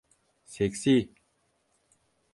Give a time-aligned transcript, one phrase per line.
[0.45, 1.11] Seksi.